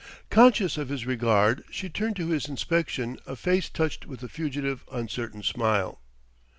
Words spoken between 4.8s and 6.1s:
uncertain smile.